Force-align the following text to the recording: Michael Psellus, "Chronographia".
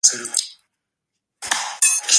Michael 0.03 0.25
Psellus, 0.29 0.57
"Chronographia". 1.43 2.07